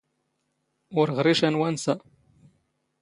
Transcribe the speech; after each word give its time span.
ⵓⵔ 0.99 1.07
ⵖⵔⵉ 1.15 1.33
ⵛⴰ 1.39 1.49
ⵡⴰⵏⵙⴰ. 1.59 1.95